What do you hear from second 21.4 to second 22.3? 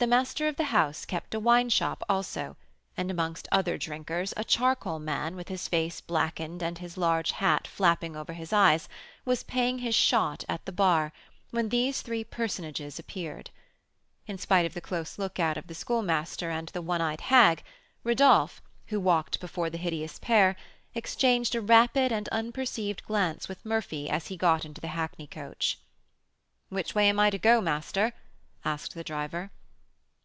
a rapid and